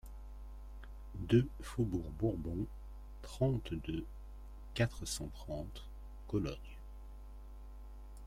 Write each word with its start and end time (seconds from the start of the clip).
deux 1.29 1.47
faubourg 1.61 2.09
Bourbon, 2.17 2.65
trente-deux, 3.21 4.03
quatre 4.73 5.05
cent 5.05 5.27
trente, 5.27 5.83
Cologne 6.27 6.57